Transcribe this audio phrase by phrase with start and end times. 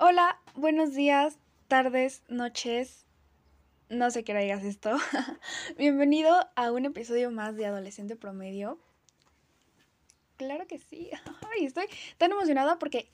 [0.00, 1.38] Hola, buenos días,
[1.68, 3.06] tardes, noches.
[3.88, 4.90] No sé qué hora digas esto.
[5.78, 8.80] Bienvenido a un episodio más de Adolescente Promedio.
[10.36, 11.10] Claro que sí.
[11.54, 11.84] Ay, estoy
[12.18, 13.08] tan emocionada porque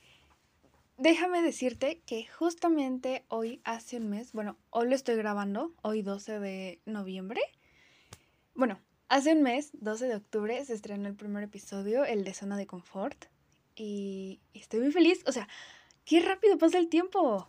[0.96, 6.40] déjame decirte que justamente hoy hace un mes, bueno, hoy lo estoy grabando, hoy 12
[6.40, 7.42] de noviembre.
[8.54, 12.56] Bueno, hace un mes, 12 de octubre, se estrenó el primer episodio, el de Zona
[12.56, 13.26] de Confort.
[13.76, 15.22] Y estoy muy feliz.
[15.26, 15.46] O sea,
[16.10, 17.48] qué rápido pasa el tiempo.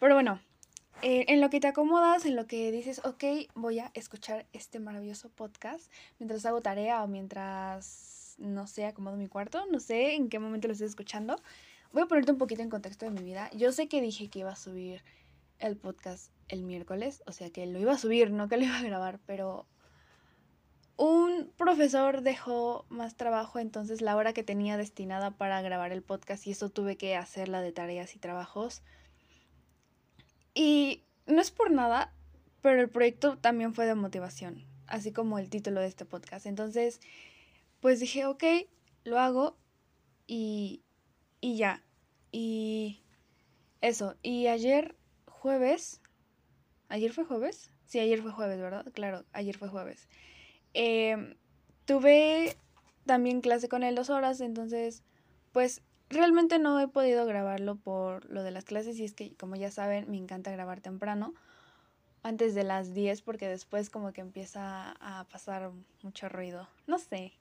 [0.00, 0.40] Pero bueno,
[1.02, 3.22] eh, en lo que te acomodas, en lo que dices, ok,
[3.54, 9.28] voy a escuchar este maravilloso podcast mientras hago tarea o mientras, no sé, acomodo mi
[9.28, 11.38] cuarto, no sé en qué momento lo estoy escuchando.
[11.92, 13.50] Voy a ponerte un poquito en contexto de mi vida.
[13.52, 15.04] Yo sé que dije que iba a subir
[15.58, 18.78] el podcast el miércoles, o sea que lo iba a subir, no que lo iba
[18.78, 19.66] a grabar, pero
[20.98, 26.46] un profesor dejó más trabajo, entonces la hora que tenía destinada para grabar el podcast
[26.46, 28.82] y eso tuve que hacerla de tareas y trabajos.
[30.54, 32.12] Y no es por nada,
[32.62, 36.46] pero el proyecto también fue de motivación, así como el título de este podcast.
[36.46, 37.00] Entonces,
[37.80, 38.42] pues dije, ok,
[39.04, 39.56] lo hago
[40.26, 40.82] y,
[41.40, 41.84] y ya.
[42.32, 43.04] Y
[43.80, 44.16] eso.
[44.20, 46.00] Y ayer jueves,
[46.88, 47.70] ¿ayer fue jueves?
[47.86, 48.84] Sí, ayer fue jueves, ¿verdad?
[48.92, 50.08] Claro, ayer fue jueves.
[50.80, 51.34] Em,
[51.86, 52.56] tuve
[53.04, 55.02] también clase con él dos horas, entonces,
[55.50, 59.56] pues realmente no he podido grabarlo por lo de las clases y es que, como
[59.56, 61.34] ya saben, me encanta grabar temprano,
[62.22, 65.72] antes de las 10, porque después como que empieza a pasar
[66.04, 67.32] mucho ruido, no sé.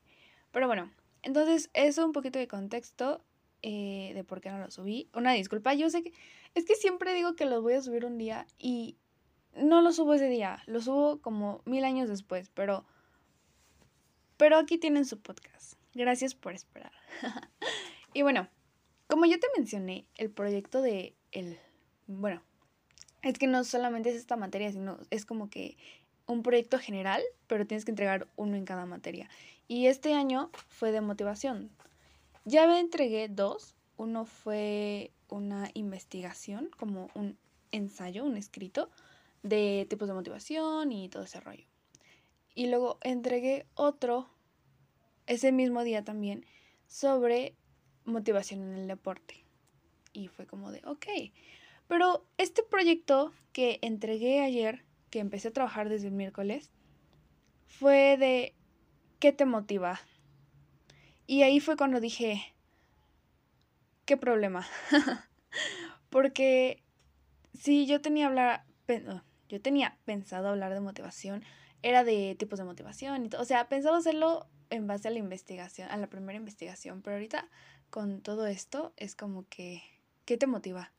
[0.51, 0.89] Pero bueno,
[1.21, 3.21] entonces eso un poquito de contexto
[3.61, 5.09] eh, de por qué no lo subí.
[5.13, 6.11] Una disculpa, yo sé que
[6.55, 8.97] es que siempre digo que los voy a subir un día y
[9.55, 12.83] no lo subo ese día, lo subo como mil años después, pero
[14.37, 15.73] pero aquí tienen su podcast.
[15.93, 16.91] Gracias por esperar.
[18.13, 18.47] y bueno,
[19.07, 21.59] como yo te mencioné, el proyecto de el
[22.07, 22.41] bueno,
[23.21, 25.77] es que no solamente es esta materia, sino es como que
[26.25, 29.29] un proyecto general, pero tienes que entregar uno en cada materia.
[29.67, 31.69] Y este año fue de motivación.
[32.45, 33.75] Ya me entregué dos.
[33.97, 37.37] Uno fue una investigación, como un
[37.71, 38.89] ensayo, un escrito
[39.43, 41.65] de tipos de motivación y todo ese rollo.
[42.55, 44.29] Y luego entregué otro
[45.27, 46.45] ese mismo día también
[46.87, 47.55] sobre
[48.05, 49.45] motivación en el deporte.
[50.13, 51.05] Y fue como de, ok.
[51.87, 56.71] Pero este proyecto que entregué ayer, que empecé a trabajar desde el miércoles,
[57.67, 58.55] fue de,
[59.19, 59.99] ¿qué te motiva?
[61.27, 62.55] Y ahí fue cuando dije,
[64.05, 64.65] ¿qué problema?
[66.09, 66.81] Porque
[67.53, 68.65] si yo tenía hablar,
[69.49, 71.43] yo tenía pensado hablar de motivación,
[71.83, 73.29] era de tipos de motivación y.
[73.37, 77.49] O sea, pensaba hacerlo en base a la investigación, a la primera investigación, pero ahorita
[77.89, 79.81] con todo esto es como que,
[80.25, 80.91] ¿qué te motiva?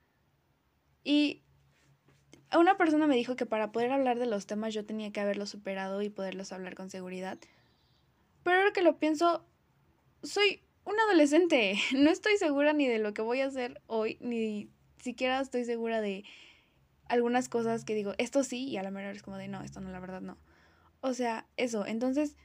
[1.05, 1.43] Y
[2.57, 5.51] una persona me dijo que para poder hablar de los temas yo tenía que haberlos
[5.51, 7.39] superado y poderlos hablar con seguridad.
[8.43, 9.45] Pero ahora que lo pienso,
[10.23, 14.71] soy un adolescente, no estoy segura ni de lo que voy a hacer hoy, ni
[15.03, 16.25] siquiera estoy segura de
[17.09, 19.81] algunas cosas que digo, esto sí, y a la mejor es como de, no, esto
[19.81, 20.37] no, la verdad no.
[21.01, 21.87] O sea, eso.
[21.87, 22.37] Entonces,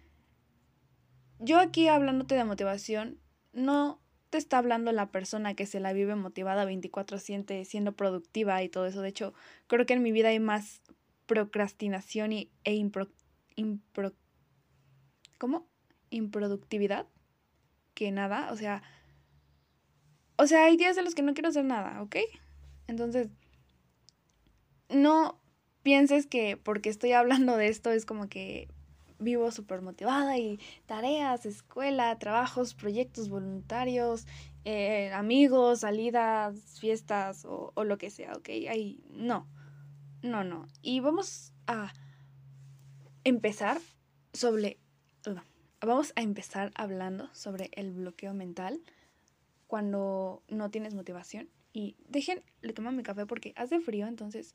[1.44, 3.20] yo aquí hablándote de motivación,
[3.52, 4.00] no
[4.30, 8.86] te está hablando la persona que se la vive motivada 24/7, siendo productiva y todo
[8.86, 9.02] eso.
[9.02, 9.34] De hecho,
[9.68, 10.82] creo que en mi vida hay más
[11.26, 13.10] procrastinación y, e impro,
[13.56, 14.14] impro,
[15.38, 15.68] ¿cómo?
[16.14, 17.08] improductividad
[17.94, 18.52] que nada.
[18.52, 18.84] O sea,
[20.38, 22.18] o sea, hay días en los que no quiero hacer nada, ¿ok?
[22.88, 23.30] Entonces,
[24.90, 25.42] no
[25.84, 28.68] pienses que porque estoy hablando de esto es como que
[29.24, 34.28] vivo súper motivada y tareas, escuela, trabajos, proyectos voluntarios,
[34.66, 38.50] eh, amigos, salidas, fiestas o, o, lo que sea, ¿ok?
[38.70, 39.48] Ahí, no,
[40.22, 40.68] no, no.
[40.82, 41.94] Y vamos a
[43.24, 43.80] empezar
[44.34, 44.80] sobre,
[45.82, 48.82] vamos a empezar hablando sobre el bloqueo mental
[49.68, 51.50] cuando no tienes motivación.
[51.72, 54.54] Y dejen, le tomo mi café porque hace frío, entonces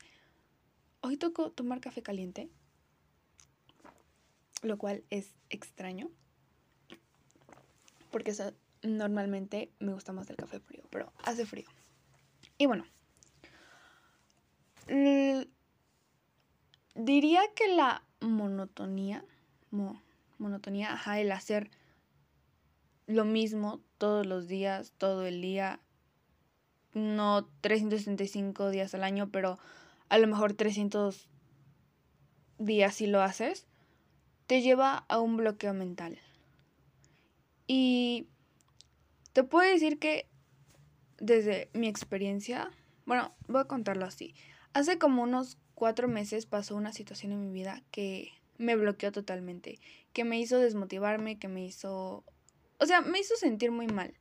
[1.01, 2.49] Hoy tocó tomar café caliente,
[4.61, 6.09] lo cual es extraño,
[8.11, 8.33] porque
[8.83, 11.67] normalmente me gusta más el café frío, pero hace frío.
[12.57, 12.85] Y bueno,
[16.95, 19.23] diría que la monotonía,
[20.37, 21.71] monotonía, ajá, el hacer
[23.07, 25.79] lo mismo todos los días, todo el día,
[26.93, 29.57] no 365 días al año, pero
[30.09, 31.29] a lo mejor 300
[32.57, 33.68] días si lo haces,
[34.49, 36.17] te lleva a un bloqueo mental.
[37.67, 38.25] Y
[39.31, 40.27] te puedo decir que
[41.19, 42.71] desde mi experiencia,
[43.05, 44.33] Bueno, voy a contarlo así.
[44.73, 49.79] Hace como unos cuatro meses pasó una situación en mi vida que me bloqueó totalmente,
[50.13, 52.23] que me hizo desmotivarme, que me hizo...
[52.79, 54.15] O sea, me hizo sentir muy mal.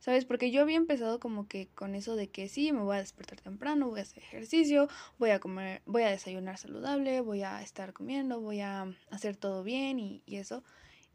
[0.00, 0.24] ¿Sabes?
[0.24, 3.40] Porque yo había empezado como que con eso de que sí, me voy a despertar
[3.40, 7.92] temprano, voy a hacer ejercicio, voy a comer, voy a desayunar saludable, voy a estar
[7.92, 10.62] comiendo, voy a hacer todo bien y, eso.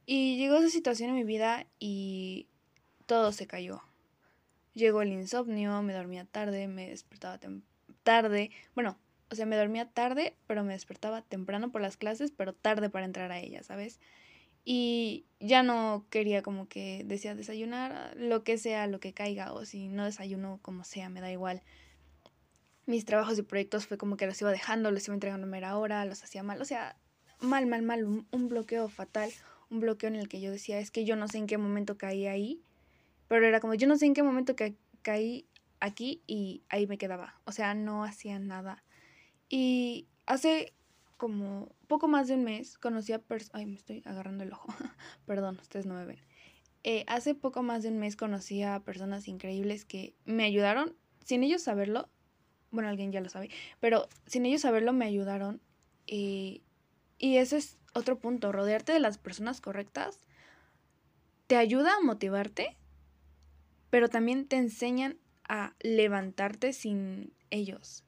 [0.05, 2.47] Y llegó esa situación en mi vida y
[3.05, 3.81] todo se cayó.
[4.73, 7.39] Llegó el insomnio, me dormía tarde, me despertaba
[8.03, 8.51] tarde.
[8.75, 8.97] Bueno,
[9.29, 13.05] o sea, me dormía tarde, pero me despertaba temprano por las clases, pero tarde para
[13.05, 13.99] entrar a ellas, ¿sabes?
[14.65, 19.65] Y ya no quería como que decía desayunar lo que sea, lo que caiga, o
[19.65, 21.61] si no desayuno como sea, me da igual.
[22.85, 25.77] Mis trabajos y proyectos fue como que los iba dejando, los iba entregando a mera
[25.77, 26.97] hora, los hacía mal, o sea,
[27.39, 29.31] mal, mal, mal, un, un bloqueo fatal,
[29.69, 31.97] un bloqueo en el que yo decía, es que yo no sé en qué momento
[31.97, 32.61] caí ahí
[33.33, 35.47] pero era como, yo no sé en qué momento que caí
[35.79, 37.41] aquí y ahí me quedaba.
[37.45, 38.83] O sea, no hacía nada.
[39.49, 40.73] Y hace
[41.17, 43.55] como poco más de un mes conocí a personas...
[43.55, 44.67] Ay, me estoy agarrando el ojo.
[45.25, 46.19] Perdón, ustedes no me ven.
[46.83, 51.43] Eh, hace poco más de un mes conocí a personas increíbles que me ayudaron, sin
[51.43, 52.09] ellos saberlo,
[52.71, 53.49] bueno, alguien ya lo sabe,
[53.79, 55.61] pero sin ellos saberlo me ayudaron.
[56.05, 56.61] y
[57.19, 60.19] ese es otro punto, rodearte de las personas correctas
[61.47, 62.75] te ayuda a motivarte
[63.93, 68.03] pero también te enseñan a levantarte sin ellos.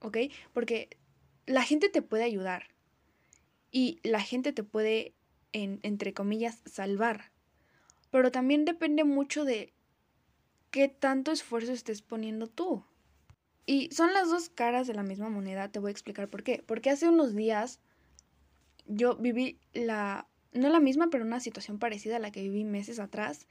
[0.00, 0.18] ¿Ok?
[0.52, 0.98] Porque
[1.46, 2.68] la gente te puede ayudar
[3.70, 5.14] y la gente te puede,
[5.52, 7.30] en, entre comillas, salvar.
[8.10, 9.72] Pero también depende mucho de
[10.70, 12.84] qué tanto esfuerzo estés poniendo tú.
[13.66, 16.64] Y son las dos caras de la misma moneda, te voy a explicar por qué.
[16.66, 17.80] Porque hace unos días
[18.86, 22.98] yo viví la, no la misma, pero una situación parecida a la que viví meses
[22.98, 23.46] atrás.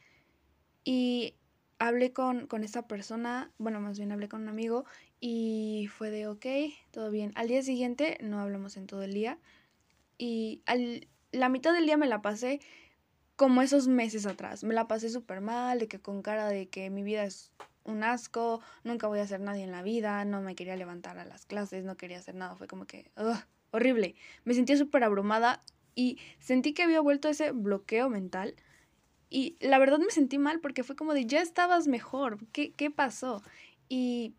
[0.83, 1.35] Y
[1.77, 4.85] hablé con, con persona, bueno, más bien hablé con un amigo
[5.19, 6.45] y fue de, ok,
[6.89, 7.31] todo bien.
[7.35, 9.37] Al día siguiente no hablamos en todo el día
[10.17, 12.59] y al, la mitad del día me la pasé
[13.35, 14.63] como esos meses atrás.
[14.63, 17.51] Me la pasé súper mal, de que con cara de que mi vida es
[17.83, 21.25] un asco, nunca voy a ser nadie en la vida, no me quería levantar a
[21.25, 23.11] las clases, no quería hacer nada, fue como que,
[23.71, 24.15] horrible.
[24.43, 25.61] Me sentía súper abrumada
[25.95, 28.55] y sentí que había vuelto ese bloqueo mental
[29.29, 32.91] y la verdad me sentí mal porque fue como de, ya estabas mejor, ¿qué, qué
[32.91, 33.41] pasó?
[33.89, 34.35] Y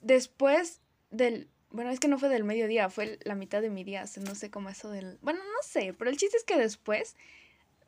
[0.00, 0.80] después
[1.10, 4.34] del, bueno, es que no fue del mediodía, fue la mitad de mi día, no
[4.34, 7.16] sé cómo eso del, bueno, no sé, pero el chiste es que después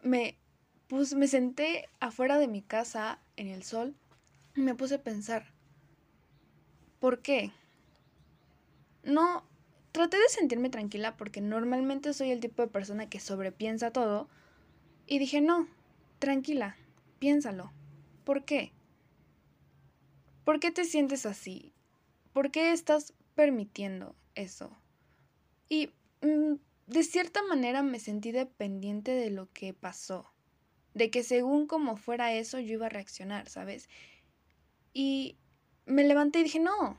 [0.03, 0.37] me,
[0.89, 3.97] pues, me senté afuera de mi casa en el sol
[4.55, 5.55] y me puse a pensar,
[7.01, 7.51] ¿por qué?
[9.05, 9.43] No,
[9.93, 14.29] traté de sentirme tranquila porque normalmente soy el tipo de persona que sobrepiensa todo
[15.07, 15.67] y dije, no,
[16.19, 16.77] tranquila,
[17.21, 17.73] piénsalo.
[18.25, 18.73] ¿Por qué?
[20.45, 21.73] ¿Por qué te sientes así?
[22.35, 24.77] ¿Por qué estás permitiendo eso?
[25.69, 25.93] Y
[26.23, 26.55] mm,
[26.89, 30.27] de cierta manera me sentí dependiente de lo que pasó.
[30.95, 33.89] De que según como fuera eso yo iba a reaccionar, ¿sabes?
[34.93, 35.39] Y
[35.87, 36.99] me levanté y dije, no,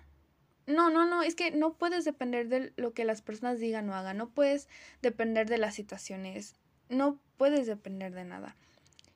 [0.66, 3.96] no, no, no, es que no puedes depender de lo que las personas digan o
[3.96, 4.70] hagan, no puedes
[5.02, 6.56] depender de las situaciones
[6.90, 8.56] no puedes depender de nada.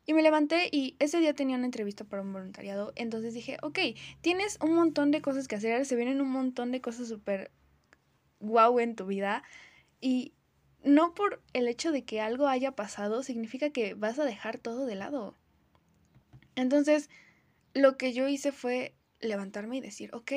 [0.05, 3.79] Y me levanté y ese día tenía una entrevista para un voluntariado, entonces dije, ok,
[4.21, 7.51] tienes un montón de cosas que hacer, se vienen un montón de cosas súper
[8.39, 9.43] guau en tu vida
[10.01, 10.33] y
[10.83, 14.85] no por el hecho de que algo haya pasado significa que vas a dejar todo
[14.85, 15.37] de lado.
[16.55, 17.09] Entonces,
[17.73, 20.33] lo que yo hice fue levantarme y decir, ok,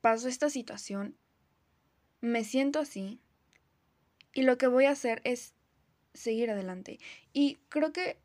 [0.00, 1.16] paso esta situación,
[2.20, 3.20] me siento así
[4.32, 5.54] y lo que voy a hacer es
[6.14, 6.98] seguir adelante.
[7.32, 8.18] Y creo que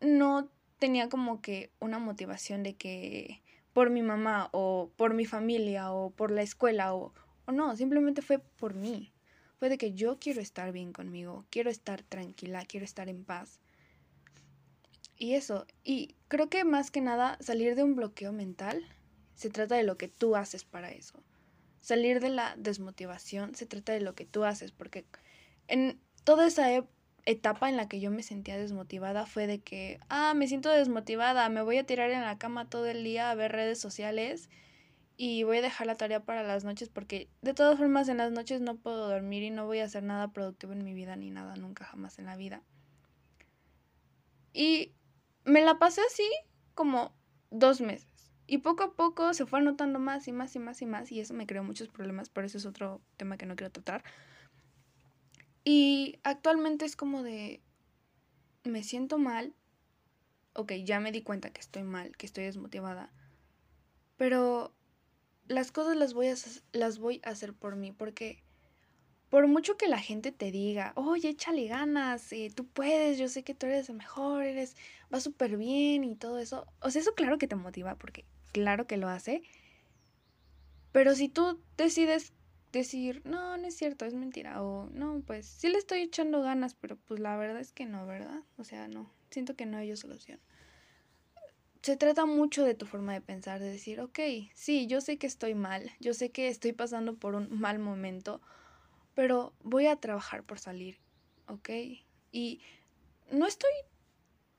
[0.00, 3.42] no tenía como que una motivación de que
[3.72, 7.12] por mi mamá o por mi familia o por la escuela o,
[7.46, 9.12] o no, simplemente fue por mí.
[9.58, 13.60] Fue de que yo quiero estar bien conmigo, quiero estar tranquila, quiero estar en paz.
[15.16, 18.82] Y eso, y creo que más que nada salir de un bloqueo mental
[19.34, 21.22] se trata de lo que tú haces para eso.
[21.80, 25.04] Salir de la desmotivación se trata de lo que tú haces, porque
[25.68, 26.68] en toda esa
[27.30, 31.48] etapa en la que yo me sentía desmotivada fue de que, ah, me siento desmotivada,
[31.48, 34.48] me voy a tirar en la cama todo el día a ver redes sociales
[35.16, 38.32] y voy a dejar la tarea para las noches porque de todas formas en las
[38.32, 41.30] noches no puedo dormir y no voy a hacer nada productivo en mi vida ni
[41.30, 42.62] nada, nunca jamás en la vida.
[44.52, 44.94] Y
[45.44, 46.28] me la pasé así
[46.74, 47.14] como
[47.50, 48.08] dos meses.
[48.46, 51.20] Y poco a poco se fue anotando más y más y más y más y
[51.20, 54.02] eso me creó muchos problemas, pero eso es otro tema que no quiero tratar.
[55.64, 57.60] Y actualmente es como de,
[58.64, 59.54] me siento mal,
[60.54, 63.12] ok, ya me di cuenta que estoy mal, que estoy desmotivada,
[64.16, 64.72] pero
[65.48, 66.34] las cosas las voy a,
[66.72, 68.42] las voy a hacer por mí, porque
[69.28, 73.44] por mucho que la gente te diga, oye, échale ganas, eh, tú puedes, yo sé
[73.44, 74.76] que tú eres el mejor, eres,
[75.12, 78.86] va súper bien y todo eso, o sea, eso claro que te motiva, porque claro
[78.86, 79.42] que lo hace,
[80.92, 82.32] pero si tú decides
[82.72, 86.74] decir, no, no es cierto, es mentira, o no, pues sí le estoy echando ganas,
[86.74, 88.42] pero pues la verdad es que no, ¿verdad?
[88.56, 90.40] O sea, no, siento que no hay solución.
[91.82, 94.18] Se trata mucho de tu forma de pensar, de decir, ok,
[94.54, 98.40] sí, yo sé que estoy mal, yo sé que estoy pasando por un mal momento,
[99.14, 100.98] pero voy a trabajar por salir,
[101.48, 101.70] ¿ok?
[102.32, 102.60] Y
[103.32, 103.70] no estoy...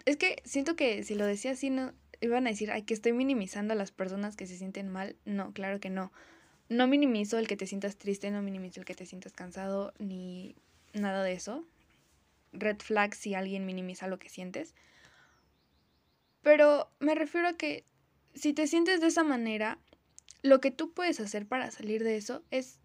[0.05, 3.13] Es que siento que si lo decía así, no iban a decir, ay, que estoy
[3.13, 5.15] minimizando a las personas que se sienten mal.
[5.25, 6.11] No, claro que no
[6.71, 10.55] no minimizo el que te sientas triste, no minimizo el que te sientas cansado, ni
[10.93, 11.65] nada de eso.
[12.53, 14.73] Red flag si alguien minimiza lo que sientes.
[16.41, 17.83] Pero me refiero a que
[18.35, 19.79] si te sientes de esa manera,
[20.43, 22.79] lo que tú puedes hacer para salir de eso es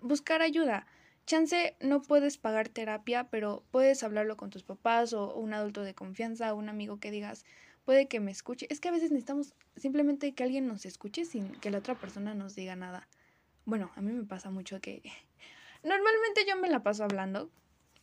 [0.00, 0.86] buscar ayuda.
[1.26, 5.94] Chance no puedes pagar terapia, pero puedes hablarlo con tus papás o un adulto de
[5.94, 7.44] confianza, un amigo que digas,
[7.84, 8.68] puede que me escuche.
[8.70, 12.34] Es que a veces necesitamos simplemente que alguien nos escuche sin que la otra persona
[12.34, 13.08] nos diga nada.
[13.64, 15.02] Bueno, a mí me pasa mucho que
[15.82, 17.50] normalmente yo me la paso hablando,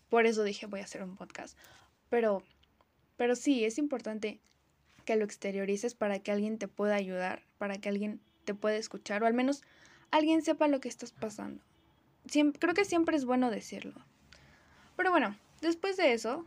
[0.09, 1.57] por eso dije voy a hacer un podcast,
[2.09, 2.43] pero
[3.19, 4.39] pero sí es importante
[5.03, 9.23] que lo exteriorices para que alguien te pueda ayudar, para que alguien te pueda escuchar
[9.23, 9.61] o al menos
[10.09, 11.61] alguien sepa lo que estás pasando.
[12.59, 13.93] creo que siempre es bueno decirlo.
[14.95, 16.45] Pero bueno, después de eso,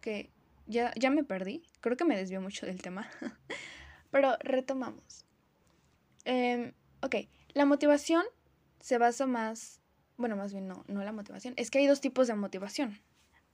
[0.00, 0.28] que
[0.66, 3.08] ya, ya me perdí, creo que me desvió mucho del tema,
[4.10, 5.24] pero retomamos.
[6.24, 7.14] Eh, ok,
[7.54, 8.24] la motivación
[8.80, 9.80] se basa más,
[10.16, 13.00] bueno, más bien no, no la motivación, es que hay dos tipos de motivación.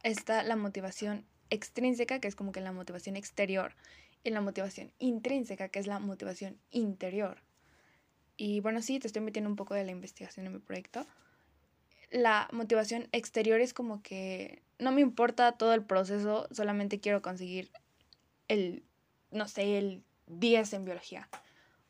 [0.02, 3.75] Está la motivación extrínseca, que es como que la motivación exterior,
[4.23, 7.42] y la motivación intrínseca, que es la motivación interior.
[8.37, 11.07] Y bueno, sí, te estoy metiendo un poco de la investigación en mi proyecto.
[12.11, 17.71] La motivación exterior es como que no me importa todo el proceso, solamente quiero conseguir
[18.49, 18.83] el,
[19.30, 21.28] no sé, el 10 en biología.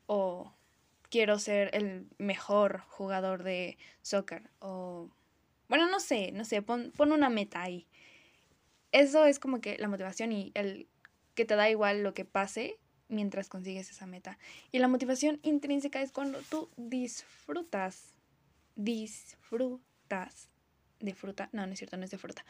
[0.07, 0.53] O
[1.11, 5.11] quiero ser el mejor jugador de soccer o
[5.67, 7.87] bueno, no sé, no sé, pon, una meta ahí.
[8.91, 10.89] Eso es como que la motivación y el
[11.33, 12.77] que te da igual lo que pase
[13.07, 14.37] mientras consigues esa meta.
[14.73, 18.13] Y la motivación intrínseca es cuando tú disfrutas,
[18.75, 20.49] disfrutas
[20.99, 22.43] de fruta, no, no es cierto, no es de fruta,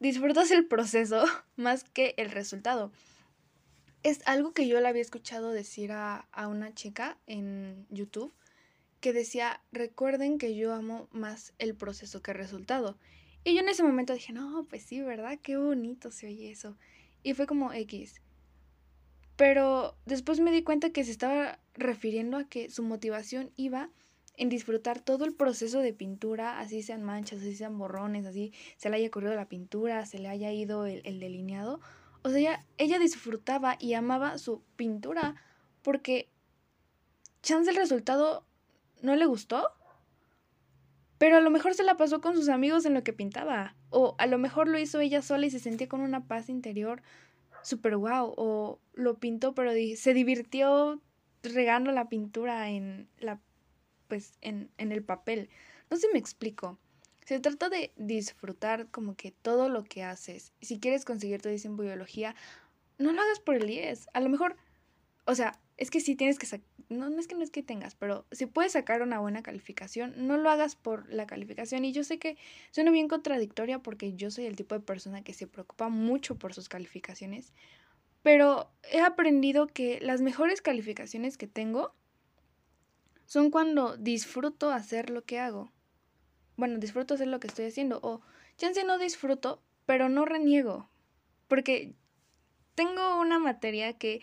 [0.00, 1.24] disfrutas el proceso
[1.56, 2.90] más que el resultado
[4.04, 8.32] es algo que yo le había escuchado decir a, una chica en YouTube
[9.00, 12.98] que decía, recuerden que yo amo más el proceso que el resultado.
[13.44, 15.38] Y yo en ese momento dije, no, pues sí, ¿verdad?
[15.42, 16.76] Qué bonito se oye eso.
[17.22, 18.20] Y fue como X.
[19.36, 23.88] Pero después me di cuenta que se estaba refiriendo a que su motivación iba
[24.36, 28.90] en disfrutar todo el proceso de pintura, así sean manchas, así sean borrones, así se
[28.90, 31.80] le haya corrido la pintura, se le haya ido el delineado.
[32.24, 35.34] O sea, ella, disfrutaba y amaba su pintura
[35.82, 36.30] porque
[37.42, 38.46] chance el resultado
[39.02, 39.68] no le gustó,
[41.18, 44.14] pero a lo mejor se la pasó con sus amigos en lo que pintaba, o
[44.16, 47.02] a lo mejor lo hizo ella sola y se sentía con una paz interior
[47.62, 51.02] súper guau, o lo pintó pero se divirtió
[51.42, 53.38] regando la pintura en la
[54.08, 55.50] pues en, en el papel.
[55.90, 56.78] No sé si me explico.
[57.24, 60.52] Se trata de disfrutar como que todo lo que haces.
[60.60, 62.34] Si quieres conseguir tu 10 en biología,
[62.98, 64.08] no lo hagas por el 10.
[64.12, 64.56] A lo mejor,
[65.24, 66.46] o sea, es que si tienes que
[66.90, 70.14] no, no es que no es que tengas, pero si puedes sacar una buena calificación,
[70.26, 71.84] no lo hagas por la calificación.
[71.84, 72.36] Y yo sé que
[72.70, 76.52] suena bien contradictoria porque yo soy el tipo de persona que se preocupa mucho por
[76.52, 77.52] sus calificaciones,
[78.22, 81.94] pero he aprendido que las mejores calificaciones que tengo
[83.26, 85.72] son cuando disfruto hacer lo que hago
[86.56, 88.00] bueno, disfruto hacer lo que estoy haciendo.
[88.02, 88.20] O
[88.56, 90.88] chance no disfruto, pero no reniego.
[91.48, 91.94] Porque
[92.74, 94.20] tengo una materia que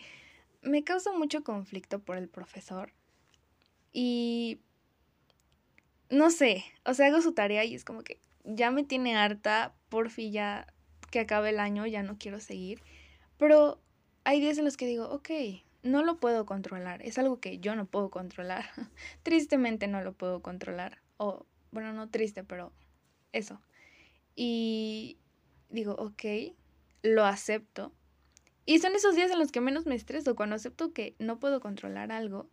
[0.62, 2.92] me causa mucho conflicto por el profesor.
[3.92, 4.60] Y
[6.08, 9.74] no sé, o sea, hago su tarea y es como que ya me tiene harta,
[9.88, 10.66] por fin ya
[11.10, 12.82] que acabe el año, ya no quiero seguir.
[13.38, 13.80] Pero
[14.24, 15.30] hay días en los que digo, ok,
[15.82, 18.64] no lo puedo controlar, es algo que yo no puedo controlar.
[19.22, 21.02] Tristemente no lo puedo controlar.
[21.16, 22.72] O bueno, no triste, pero
[23.32, 23.60] eso.
[24.36, 25.18] Y
[25.70, 26.54] digo, ok,
[27.02, 27.92] lo acepto.
[28.64, 31.60] Y son esos días en los que menos me estreso, cuando acepto que no puedo
[31.60, 32.48] controlar algo.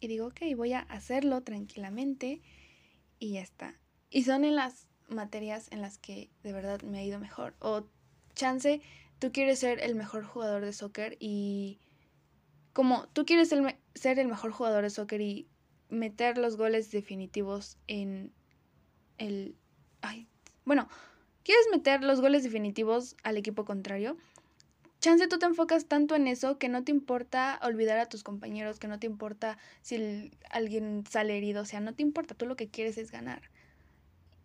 [0.00, 2.42] Y digo, ok, voy a hacerlo tranquilamente
[3.20, 3.78] y ya está.
[4.10, 7.54] Y son en las materias en las que de verdad me ha ido mejor.
[7.60, 7.86] O
[8.34, 8.80] chance,
[9.20, 11.78] tú quieres ser el mejor jugador de soccer y
[12.72, 15.46] como tú quieres ser el mejor jugador de soccer y
[15.90, 18.32] meter los goles definitivos en
[19.18, 19.54] el...
[20.00, 20.26] Ay,
[20.64, 20.88] bueno,
[21.44, 24.16] quieres meter los goles definitivos al equipo contrario.
[25.00, 28.78] Chance tú te enfocas tanto en eso que no te importa olvidar a tus compañeros,
[28.78, 32.54] que no te importa si alguien sale herido, o sea, no te importa, tú lo
[32.54, 33.42] que quieres es ganar.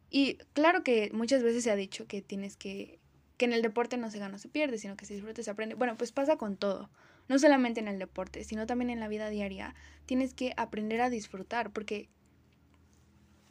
[0.09, 2.97] Y claro que muchas veces se ha dicho que tienes que,
[3.37, 5.51] que en el deporte no se gana o se pierde, sino que se disfruta se
[5.51, 5.75] aprende.
[5.75, 6.89] Bueno, pues pasa con todo
[7.27, 11.09] no solamente en el deporte, sino también en la vida diaria, tienes que aprender a
[11.09, 12.09] disfrutar, porque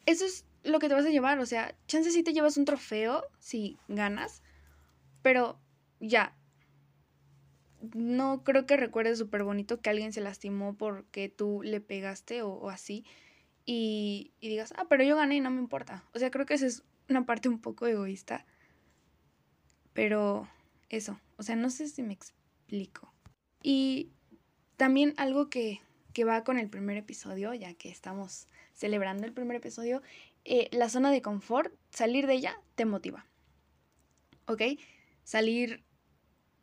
[0.06, 2.64] eso es lo que te vas a llevar, o sea, chance si te llevas un
[2.64, 4.42] trofeo si ganas,
[5.22, 5.58] pero
[6.00, 6.36] ya,
[7.94, 12.70] no creo que recuerdes súper bonito que alguien se lastimó porque tú le pegaste o,
[12.70, 13.04] así,
[13.64, 16.04] y, digas, ah, pero yo gané y no me importa.
[16.14, 18.46] O sea, creo que esa es una parte un poco egoísta,
[19.92, 20.48] pero
[20.88, 23.12] eso, o sea, no sé si me explico.
[23.62, 24.12] Y
[24.76, 25.80] también algo que,
[26.26, 30.00] va con el primer episodio, ya que estamos celebrando el primer episodio,
[30.48, 33.26] eh, la zona de confort, salir de ella te motiva.
[34.46, 34.62] ¿Ok?
[35.24, 35.82] Salir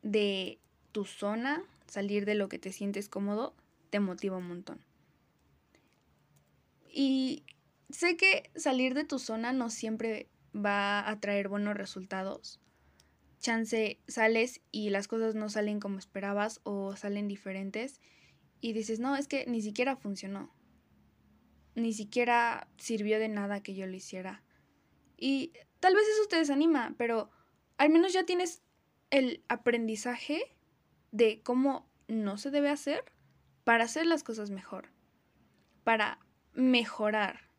[0.04, 0.60] de
[0.94, 3.54] tu zona, salir de lo que te sientes cómodo,
[3.90, 4.86] te motiva un montón.
[6.90, 7.44] Y
[7.90, 12.62] sé que salir de tu zona no siempre va a traer buenos resultados,
[13.40, 18.00] chance sales y las cosas no salen como esperabas o salen diferentes
[18.62, 20.54] y dices, no, es que ni siquiera funcionó.
[21.76, 24.44] Ni siquiera sirvió de nada que yo lo hiciera.
[25.18, 27.30] Y tal vez eso te desanima, pero
[27.78, 28.62] al menos ya tienes
[29.10, 30.56] el aprendizaje
[31.12, 33.04] de cómo no se debe hacer
[33.64, 34.90] para hacer las cosas mejor,
[35.84, 36.20] para
[36.54, 37.50] mejorar.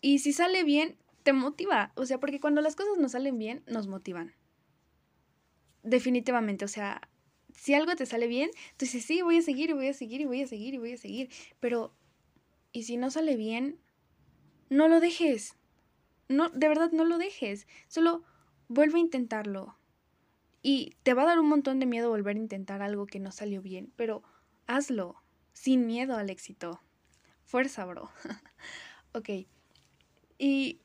[0.00, 3.62] Y si sale bien, te motiva, o sea, porque cuando las cosas nos salen bien,
[3.66, 4.34] nos motivan
[5.82, 7.08] definitivamente, o sea,
[7.54, 10.20] si algo te sale bien, tú dices, sí, voy a seguir y voy a seguir
[10.20, 11.30] y voy a seguir y voy a seguir,
[11.60, 11.94] pero,
[12.78, 13.80] ¿y si no sale bien?
[14.70, 15.56] No lo dejes.
[16.28, 17.66] No, de verdad, no lo dejes.
[17.88, 18.22] Solo
[18.68, 19.76] vuelve a intentarlo.
[20.62, 23.32] Y te va a dar un montón de miedo volver a intentar algo que no
[23.32, 24.22] salió bien, pero
[24.68, 25.16] hazlo,
[25.52, 26.80] sin miedo al éxito.
[27.42, 28.10] Fuerza, bro.
[29.12, 29.28] ok.
[30.38, 30.80] Y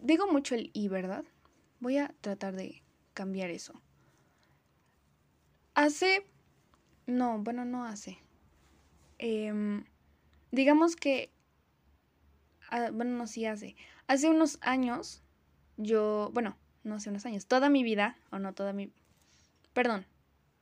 [0.00, 1.24] digo mucho el y, ¿verdad?
[1.78, 2.82] Voy a tratar de
[3.14, 3.80] cambiar eso.
[5.74, 6.26] Hace,
[7.06, 8.18] no, bueno, no hace.
[9.18, 9.84] Em,
[10.52, 11.32] digamos que,
[12.70, 13.74] ah, bueno, no, sí hace.
[14.06, 15.22] Hace unos años,
[15.76, 18.92] yo, bueno, no hace unos años, toda mi vida, o no toda mi,
[19.72, 20.06] perdón,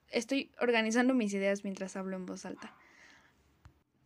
[0.09, 2.75] estoy organizando mis ideas mientras hablo en voz alta.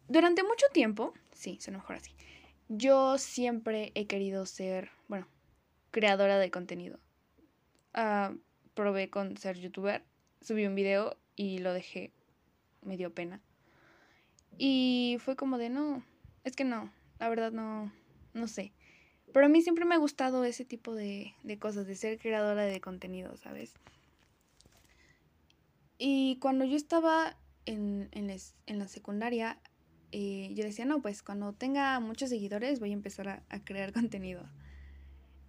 [0.08, 2.12] Durante mucho tiempo, sí, lo mejor así,
[2.68, 5.28] yo siempre he querido ser, bueno,
[5.90, 6.98] creadora de contenido.
[7.92, 8.34] Ah,
[8.74, 10.02] probé con ser youtuber,
[10.40, 12.12] subí un video y lo dejé,
[12.82, 13.40] me dio pena.
[14.58, 16.04] Y fue como de, no,
[16.44, 17.92] es que no, la verdad no,
[18.32, 18.72] no sé.
[19.32, 22.64] Pero a mí siempre me ha gustado ese tipo de, de cosas, de ser creadora
[22.64, 23.74] de contenido, ¿sabes?
[25.98, 27.36] Y cuando yo estaba
[27.66, 28.30] en, en,
[28.66, 29.58] en la secundaria,
[30.12, 33.92] eh, yo decía, no, pues cuando tenga muchos seguidores voy a empezar a, a crear
[33.92, 34.48] contenido.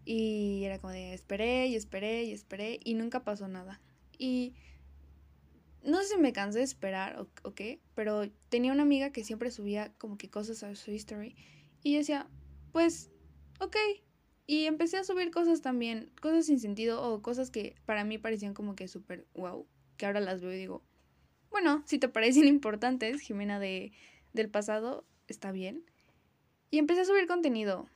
[0.05, 3.81] Y era como de esperé y esperé y esperé y nunca pasó nada.
[4.17, 4.53] Y
[5.85, 9.51] no sé si me cansé de esperar o, qué, pero tenía una amiga que siempre
[9.51, 11.35] subía como que cosas a su history.
[11.83, 12.27] Y yo decía,
[12.71, 13.11] pues,
[13.59, 13.77] ok.
[14.47, 18.53] Y empecé a subir cosas también, cosas sin sentido o cosas que para mí parecían
[18.53, 19.67] como que súper wow,
[19.97, 20.83] que ahora las veo y digo,
[21.49, 23.91] bueno, si te parecen importantes, Jimena de,
[24.33, 25.83] del pasado, está bien.
[26.71, 27.87] Y empecé a subir contenido.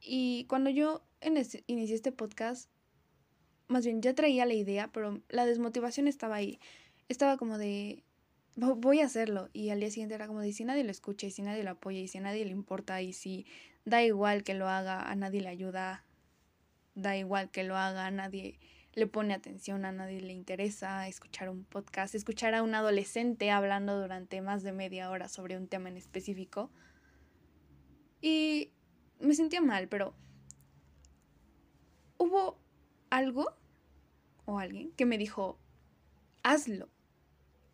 [0.00, 2.70] Y cuando yo inicié este podcast,
[3.68, 6.60] más bien ya traía la idea, pero la desmotivación estaba ahí.
[7.08, 8.02] Estaba como de,
[8.56, 9.48] voy a hacerlo.
[9.52, 11.70] Y al día siguiente era como de, si nadie lo escucha y si nadie lo
[11.70, 13.46] apoya y si a nadie le importa y si
[13.84, 16.04] da igual que lo haga, a nadie le ayuda,
[16.94, 18.58] da igual que lo haga, a nadie
[18.94, 24.00] le pone atención, a nadie le interesa escuchar un podcast, escuchar a un adolescente hablando
[24.00, 26.70] durante más de media hora sobre un tema en específico.
[28.22, 28.72] Y
[29.20, 30.14] me sentía mal, pero
[32.16, 32.58] hubo
[33.10, 33.54] algo
[34.46, 35.58] o alguien que me dijo,
[36.42, 36.88] hazlo,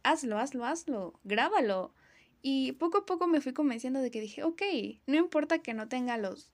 [0.02, 1.94] hazlo, hazlo, hazlo, grábalo.
[2.42, 4.62] Y poco a poco me fui convenciendo de que dije, ok,
[5.06, 6.52] no importa que no tenga los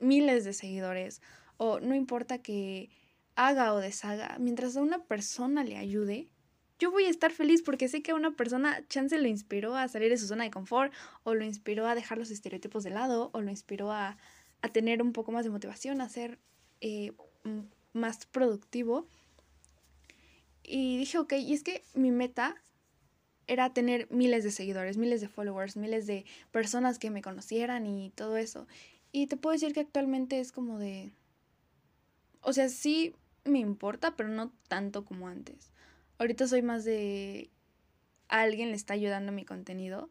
[0.00, 1.22] miles de seguidores
[1.56, 2.90] o no importa que
[3.36, 6.28] haga o deshaga, mientras a una persona le ayude,
[6.78, 9.88] yo voy a estar feliz porque sé que a una persona chance lo inspiró a
[9.88, 10.92] salir de su zona de confort
[11.24, 14.16] o lo inspiró a dejar los estereotipos de lado o lo inspiró a,
[14.62, 16.38] a tener un poco más de motivación, a ser
[16.80, 17.12] eh,
[17.92, 19.08] más productivo.
[20.62, 22.56] Y dije, ok, y es que mi meta
[23.48, 28.10] era tener miles de seguidores, miles de followers, miles de personas que me conocieran y
[28.10, 28.68] todo eso.
[29.10, 31.10] Y te puedo decir que actualmente es como de...
[32.42, 35.70] O sea, sí me importa, pero no tanto como antes.
[36.18, 37.50] Ahorita soy más de...
[38.28, 40.10] A alguien le está ayudando mi contenido.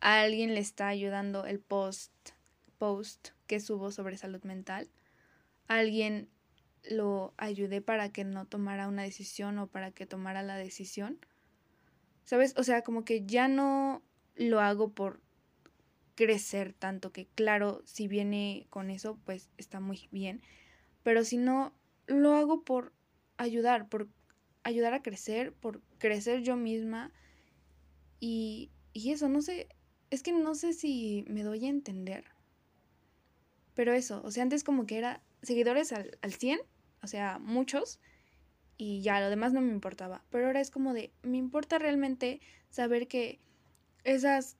[0.00, 2.12] A alguien le está ayudando el post,
[2.78, 4.90] post que subo sobre salud mental.
[5.68, 6.28] Alguien
[6.90, 11.18] lo ayudé para que no tomara una decisión o para que tomara la decisión.
[12.24, 12.54] ¿Sabes?
[12.56, 14.02] O sea, como que ya no
[14.34, 15.20] lo hago por
[16.14, 20.42] crecer tanto, que claro, si viene con eso, pues está muy bien.
[21.02, 21.74] Pero si no,
[22.06, 22.92] lo hago por
[23.36, 24.08] ayudar, por
[24.62, 27.12] ayudar a crecer, por crecer yo misma.
[28.20, 29.68] Y, y eso, no sé,
[30.10, 32.24] es que no sé si me doy a entender.
[33.74, 36.60] Pero eso, o sea, antes como que era seguidores al, al 100,
[37.02, 38.00] o sea, muchos,
[38.76, 40.22] y ya, lo demás no me importaba.
[40.30, 43.38] Pero ahora es como de, me importa realmente saber que
[44.02, 44.56] esas,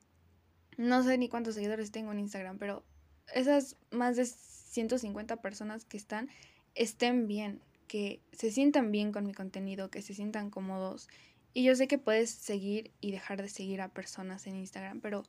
[0.77, 2.85] no sé ni cuántos seguidores tengo en Instagram, pero
[3.33, 6.29] esas más de 150 personas que están,
[6.75, 11.09] estén bien, que se sientan bien con mi contenido, que se sientan cómodos.
[11.53, 15.25] Y yo sé que puedes seguir y dejar de seguir a personas en Instagram, pero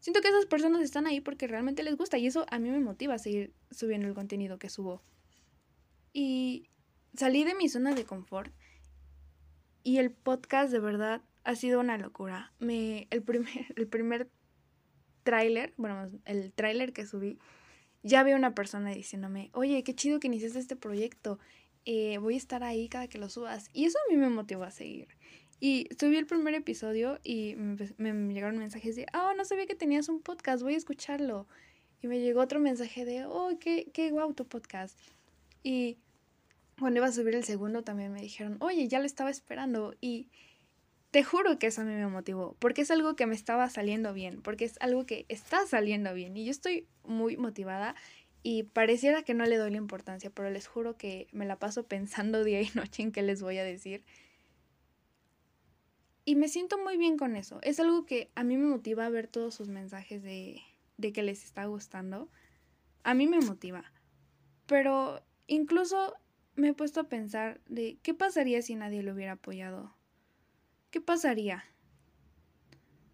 [0.00, 2.80] siento que esas personas están ahí porque realmente les gusta y eso a mí me
[2.80, 5.02] motiva a seguir subiendo el contenido que subo.
[6.12, 6.68] Y
[7.16, 8.52] salí de mi zona de confort
[9.82, 12.52] y el podcast de verdad ha sido una locura.
[12.58, 14.30] Me, el primer, el primer
[15.22, 17.38] tráiler, bueno, el tráiler que subí,
[18.02, 21.38] ya había una persona diciéndome, oye, qué chido que iniciaste este proyecto,
[21.84, 23.68] eh, voy a estar ahí cada que lo subas.
[23.72, 25.08] Y eso a mí me motivó a seguir.
[25.58, 29.74] Y subí el primer episodio y me, me llegaron mensajes de, oh, no sabía que
[29.74, 31.48] tenías un podcast, voy a escucharlo.
[32.02, 34.98] Y me llegó otro mensaje de, oh, qué, qué guau tu podcast.
[35.62, 35.98] Y
[36.78, 40.28] cuando iba a subir el segundo también me dijeron, oye, ya lo estaba esperando y
[41.10, 44.12] te juro que eso a mí me motivó, porque es algo que me estaba saliendo
[44.12, 47.94] bien, porque es algo que está saliendo bien y yo estoy muy motivada
[48.42, 51.84] y pareciera que no le doy la importancia, pero les juro que me la paso
[51.88, 54.04] pensando día y noche en qué les voy a decir.
[56.24, 57.60] Y me siento muy bien con eso.
[57.62, 60.60] Es algo que a mí me motiva ver todos sus mensajes de,
[60.96, 62.28] de que les está gustando.
[63.04, 63.84] A mí me motiva.
[64.66, 66.14] Pero incluso
[66.56, 69.94] me he puesto a pensar de qué pasaría si nadie lo hubiera apoyado.
[70.90, 71.64] ¿Qué pasaría?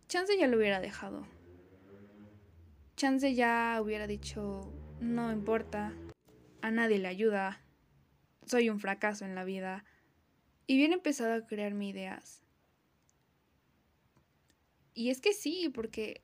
[0.08, 1.26] Chance ya lo hubiera dejado.
[2.96, 5.92] Chance ya hubiera dicho, no importa,
[6.60, 7.60] a nadie le ayuda,
[8.46, 9.84] soy un fracaso en la vida.
[10.68, 12.42] Y hubiera empezado a crearme ideas.
[14.94, 16.22] Y es que sí, porque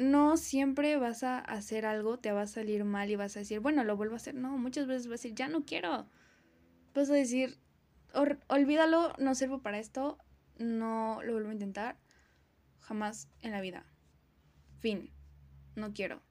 [0.00, 3.60] no siempre vas a hacer algo, te va a salir mal y vas a decir,
[3.60, 4.34] bueno, lo vuelvo a hacer.
[4.34, 6.06] No, muchas veces vas a decir, ya no quiero.
[6.94, 7.58] Vas a decir,
[8.48, 10.16] olvídalo, no sirvo para esto,
[10.56, 11.98] no lo vuelvo a intentar.
[12.78, 13.84] Jamás en la vida.
[14.78, 15.10] Fin.
[15.76, 16.22] No quiero.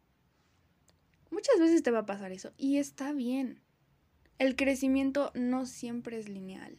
[1.29, 3.61] Muchas veces te va a pasar eso y está bien.
[4.39, 6.75] El crecimiento no siempre es lineal.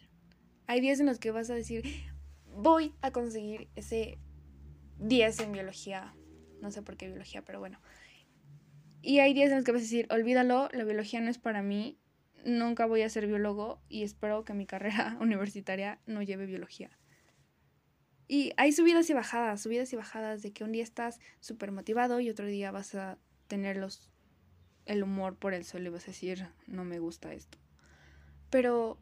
[0.66, 1.84] Hay días en los que vas a decir,
[2.56, 4.18] voy a conseguir ese
[4.98, 6.14] 10 en biología
[6.60, 7.80] no sé por qué biología, pero bueno.
[9.02, 11.62] Y hay días en los que vas a decir, olvídalo, la biología no es para
[11.62, 11.98] mí,
[12.44, 16.90] nunca voy a ser biólogo y espero que mi carrera universitaria no lleve biología.
[18.28, 22.20] Y hay subidas y bajadas, subidas y bajadas de que un día estás súper motivado
[22.20, 23.18] y otro día vas a
[23.48, 24.08] tener los,
[24.86, 27.58] el humor por el suelo y vas a decir, no me gusta esto.
[28.48, 29.00] Pero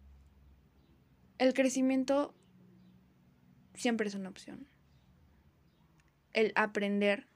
[1.37, 2.35] el crecimiento
[3.75, 4.67] siempre es una opción.
[6.33, 7.27] El aprender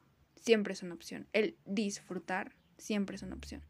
[0.42, 1.28] siempre es una opción.
[1.32, 3.62] El disfrutar siempre es una opción.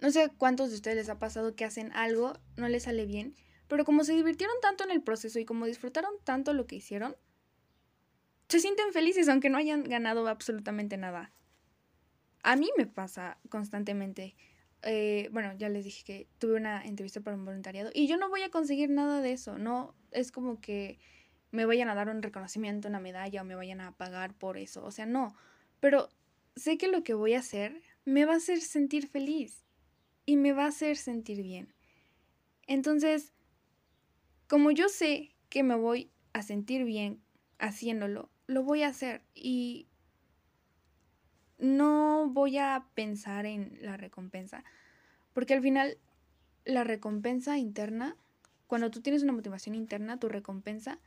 [0.00, 3.34] No sé cuántos de ustedes les ha pasado que hacen algo, no les sale bien,
[3.66, 7.16] pero como se divirtieron tanto en el proceso y como disfrutaron tanto lo que hicieron,
[8.48, 11.32] se sienten felices aunque no hayan ganado absolutamente nada.
[12.42, 14.36] A mí me pasa constantemente.
[14.82, 18.28] Eh, bueno, ya les dije que tuve una entrevista para un voluntariado y yo no
[18.28, 19.58] voy a conseguir nada de eso.
[19.58, 21.00] No es como que
[21.50, 24.84] me vayan a dar un reconocimiento, una medalla o me vayan a pagar por eso.
[24.84, 25.34] O sea, no.
[25.80, 26.08] Pero
[26.56, 29.64] sé que lo que voy a hacer me va a hacer sentir feliz
[30.26, 31.72] y me va a hacer sentir bien.
[32.66, 33.32] Entonces,
[34.46, 37.22] como yo sé que me voy a sentir bien
[37.58, 39.88] haciéndolo, lo voy a hacer y
[41.58, 44.64] no voy a pensar en la recompensa,
[45.32, 45.98] porque al final
[46.64, 48.16] la recompensa interna,
[48.66, 50.98] cuando tú tienes una motivación interna, tu recompensa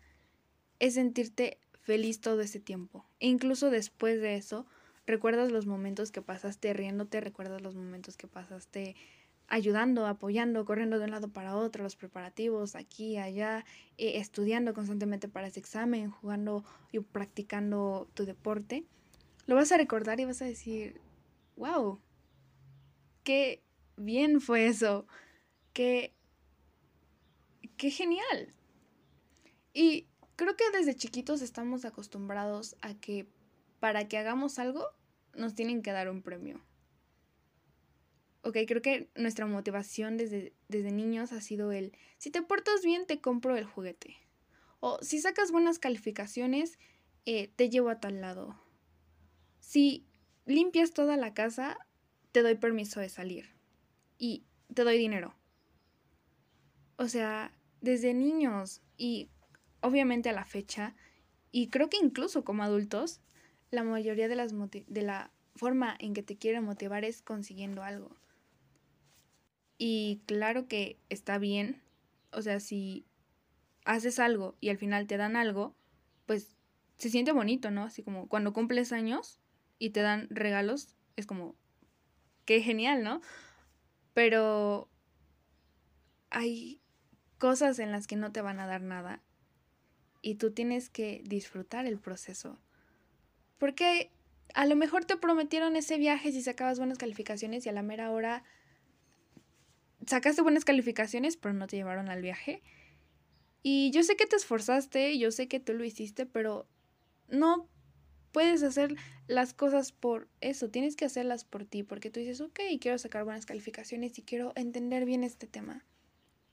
[0.81, 3.05] es sentirte feliz todo ese tiempo.
[3.19, 4.65] E incluso después de eso,
[5.05, 8.95] recuerdas los momentos que pasaste riéndote, recuerdas los momentos que pasaste
[9.47, 13.63] ayudando, apoyando, corriendo de un lado para otro, los preparativos, aquí, allá,
[13.99, 18.83] eh, estudiando constantemente para ese examen, jugando y practicando tu deporte,
[19.45, 20.99] lo vas a recordar y vas a decir,
[21.57, 21.99] wow,
[23.23, 23.61] qué
[23.97, 25.05] bien fue eso,
[25.73, 26.11] qué,
[27.77, 28.55] qué genial.
[29.73, 30.07] Y
[30.41, 33.27] creo que desde chiquitos estamos acostumbrados a que
[33.79, 34.87] para que hagamos algo
[35.35, 36.59] nos tienen que dar un premio.
[38.41, 43.05] Ok, creo que nuestra motivación desde, desde niños ha sido el, si te portas bien,
[43.05, 44.17] te compro el juguete.
[44.79, 46.79] O si sacas buenas calificaciones,
[47.27, 48.59] eh, te llevo a tal lado.
[49.59, 50.07] Si
[50.47, 51.77] limpias toda la casa,
[52.31, 53.45] te doy permiso de salir.
[54.17, 55.35] Y te doy dinero.
[56.95, 59.29] O sea, desde niños y
[59.81, 60.95] obviamente a la fecha,
[61.51, 63.19] y creo que incluso como adultos,
[63.71, 68.15] la mayoría de, las de la forma en que te quieren motivar es consiguiendo algo.
[69.77, 71.81] Y claro que está bien,
[72.31, 73.05] o sea, si
[73.83, 75.75] haces algo y al final te dan algo,
[76.25, 76.55] pues
[76.97, 77.83] se siente bonito, ¿no?
[77.83, 79.39] Así como cuando cumples años
[79.79, 81.55] y te dan regalos, es como,
[82.45, 83.21] qué genial, ¿no?
[84.13, 84.87] Pero
[86.29, 86.79] hay
[87.39, 89.21] cosas en las que no te van a dar nada
[90.21, 92.59] y tú tienes que disfrutar el proceso.
[93.57, 94.11] Porque
[94.53, 98.11] a lo mejor te prometieron ese viaje si sacabas buenas calificaciones y a la mera
[98.11, 98.43] hora
[100.05, 102.61] sacaste buenas calificaciones, pero no te llevaron al viaje.
[103.63, 106.67] Y yo sé que te esforzaste, yo sé que tú lo hiciste, pero
[107.29, 107.69] no
[108.31, 108.95] puedes hacer
[109.27, 113.23] las cosas por eso, tienes que hacerlas por ti, porque tú dices, ok, quiero sacar
[113.23, 115.85] buenas calificaciones y quiero entender bien este tema.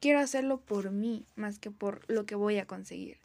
[0.01, 3.19] Quiero hacerlo por mí más que por lo que voy a conseguir.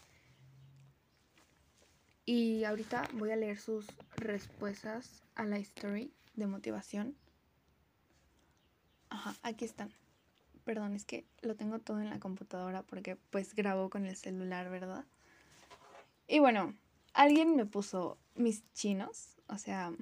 [2.25, 7.15] Y ahorita voy a leer sus respuestas a la story de motivación.
[9.09, 9.91] Ajá, aquí están.
[10.63, 14.69] Perdón, es que lo tengo todo en la computadora porque pues grabo con el celular,
[14.69, 15.05] ¿verdad?
[16.27, 16.73] Y bueno,
[17.13, 19.93] alguien me puso mis chinos, o sea,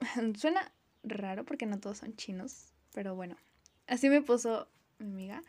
[0.36, 3.36] suena raro porque no todos son chinos, pero bueno,
[3.86, 5.42] así me puso mi amiga.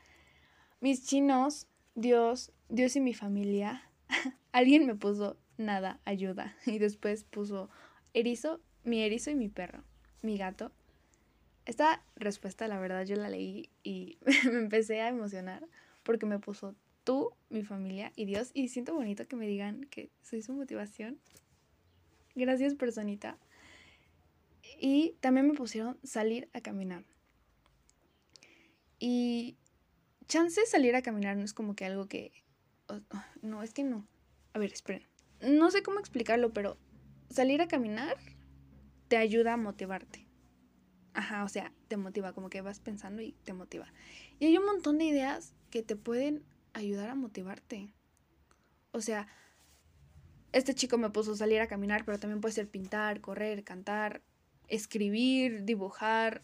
[0.81, 3.89] Mis chinos, Dios, Dios y mi familia,
[4.53, 6.55] Alguien me puso nada, ayuda.
[6.65, 7.69] Y después puso
[8.13, 9.83] erizo, mi erizo y mi perro,
[10.21, 10.71] mi gato.
[11.65, 15.67] Esta respuesta, la verdad, yo la leí y me empecé a emocionar
[16.03, 18.51] porque me puso tú, mi familia y Dios.
[18.53, 21.19] Y siento bonito que me digan que soy su motivación.
[22.35, 23.37] Gracias, personita.
[24.79, 27.03] Y también me pusieron salir a caminar.
[28.99, 29.57] Y
[30.27, 32.31] chance salir a caminar no es como que algo que
[33.41, 34.05] no, es que no.
[34.53, 35.07] A ver, esperen.
[35.41, 36.77] No sé cómo explicarlo, pero
[37.29, 38.17] salir a caminar
[39.07, 40.27] te ayuda a motivarte.
[41.13, 43.91] Ajá, o sea, te motiva, como que vas pensando y te motiva.
[44.39, 47.93] Y hay un montón de ideas que te pueden ayudar a motivarte.
[48.91, 49.27] O sea,
[50.51, 54.21] este chico me puso salir a caminar, pero también puede ser pintar, correr, cantar,
[54.67, 56.43] escribir, dibujar,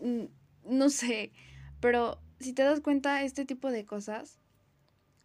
[0.00, 0.24] mm,
[0.64, 1.32] no sé.
[1.80, 4.38] Pero si te das cuenta, este tipo de cosas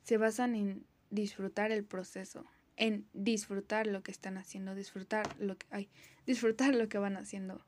[0.03, 2.45] se basan en disfrutar el proceso,
[2.77, 5.89] en disfrutar lo que están haciendo, disfrutar lo que ay,
[6.25, 7.63] disfrutar lo que van haciendo.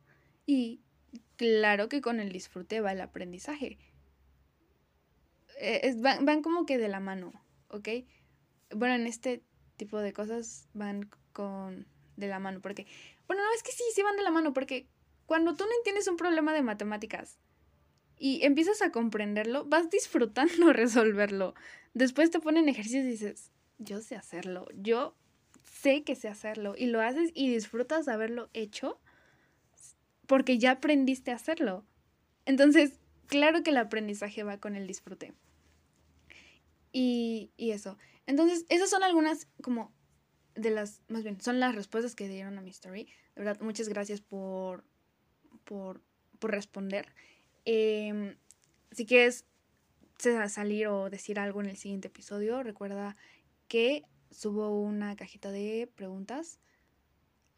[0.47, 0.81] Y
[1.35, 3.77] claro que con el disfrute va el aprendizaje.
[5.59, 7.31] Eh, van, van, como que de la mano,
[7.67, 7.89] ¿ok?
[8.71, 9.43] Bueno, en este
[9.77, 12.87] tipo de cosas van con de la mano, porque,
[13.27, 14.87] bueno, no es que sí, sí van de la mano, porque
[15.25, 17.37] cuando tú no entiendes un problema de matemáticas
[18.17, 21.55] y empiezas a comprenderlo, vas disfrutando resolverlo.
[21.93, 25.15] Después te ponen ejercicios y dices, yo sé hacerlo, yo
[25.63, 28.99] sé que sé hacerlo y lo haces y disfrutas de haberlo hecho
[30.27, 31.85] porque ya aprendiste a hacerlo.
[32.45, 35.33] Entonces, claro que el aprendizaje va con el disfrute.
[36.91, 37.97] Y, y eso.
[38.25, 39.93] Entonces, esas son algunas como
[40.55, 43.05] de las, más bien, son las respuestas que dieron a mi story.
[43.35, 44.83] De verdad, muchas gracias por,
[45.63, 46.01] por,
[46.39, 47.13] por responder.
[47.65, 48.37] Eh,
[48.91, 49.45] si quieres
[50.49, 53.15] salir o decir algo en el siguiente episodio, recuerda
[53.67, 56.59] que subo una cajita de preguntas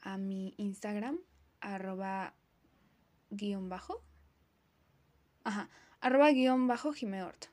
[0.01, 1.19] a mi Instagram,
[1.62, 2.36] arroba
[3.30, 4.04] guion bajo.
[5.43, 5.69] Ajá,
[6.01, 7.45] arroba guion bajo Jimeort.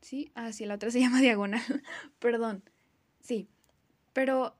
[0.00, 0.30] ¿Sí?
[0.34, 1.62] Ah, sí, la otra se llama diagonal.
[2.18, 2.62] Perdón.
[3.20, 3.48] Sí.
[4.12, 4.56] Pero,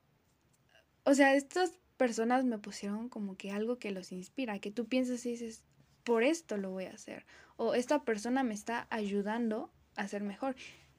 [1.04, 5.24] o sea, estas personas me pusieron como que algo que los inspira, que tú piensas
[5.24, 5.62] y dices,
[6.06, 7.26] por esto lo voy a hacer.
[7.56, 10.54] O esta persona me está ayudando a ser mejor.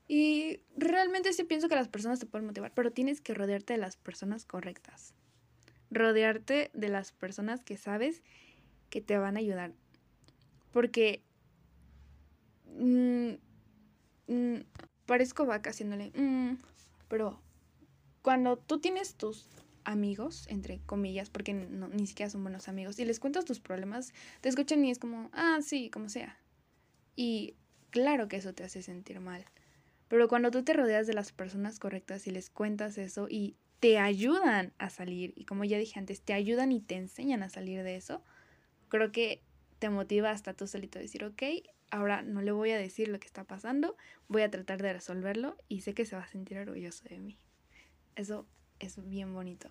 [0.09, 3.79] Y realmente sí pienso que las personas te pueden motivar, pero tienes que rodearte de
[3.79, 5.13] las personas correctas.
[5.91, 8.21] Rodearte de las personas que sabes
[8.89, 9.71] que te van a ayudar.
[10.73, 11.23] Porque
[12.65, 13.31] mm,
[14.27, 14.57] mm,
[15.05, 16.57] parezco vaca haciéndole, mm,
[17.07, 17.39] pero
[18.21, 19.47] cuando tú tienes tus
[19.87, 24.49] amigos, entre comillas, porque ni siquiera son buenos amigos, y les cuentas tus problemas, te
[24.49, 26.37] escuchan y es como, ah, sí, como sea.
[27.15, 27.55] Y
[27.89, 29.45] claro que eso te hace sentir mal.
[30.09, 33.97] Pero cuando tú te rodeas de las personas correctas y les cuentas eso y te
[33.97, 37.81] ayudan a salir, y como ya dije antes, te ayudan y te enseñan a salir
[37.83, 38.21] de eso,
[38.89, 39.41] creo que
[39.79, 41.43] te motiva hasta tú solito a decir, ok,
[41.91, 43.95] ahora no le voy a decir lo que está pasando,
[44.27, 47.37] voy a tratar de resolverlo y sé que se va a sentir orgulloso de mí.
[48.15, 48.47] Eso
[48.79, 49.69] es bien bonito.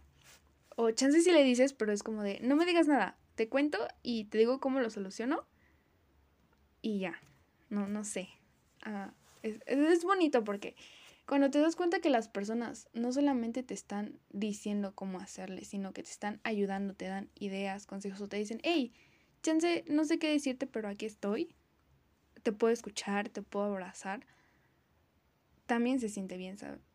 [0.76, 3.78] O chance si le dices, pero es como de, no me digas nada, te cuento
[4.02, 5.46] y te digo cómo lo soluciono
[6.82, 7.20] y ya.
[7.70, 8.28] No, no sé.
[8.84, 10.76] Ah, es, es bonito porque
[11.26, 15.92] cuando te das cuenta que las personas no solamente te están diciendo cómo hacerle, sino
[15.92, 18.92] que te están ayudando, te dan ideas, consejos o te dicen, hey,
[19.42, 21.54] chance, no sé qué decirte, pero aquí estoy.
[22.44, 24.24] Te puedo escuchar, te puedo abrazar.
[25.66, 26.85] También se siente bien, ¿sabes?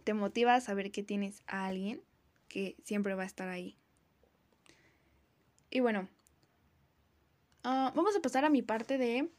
[0.00, 2.00] Te motiva a saber que tienes a alguien
[2.48, 3.76] que siempre va a estar ahí.
[5.70, 6.08] Y bueno,
[7.62, 9.30] ah, vamos a pasar a mi parte de...